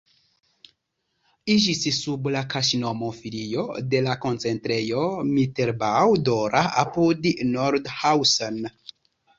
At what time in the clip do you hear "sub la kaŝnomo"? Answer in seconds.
1.97-3.11